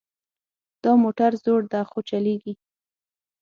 [0.83, 2.53] دا موټر زوړ ده خو چلیږي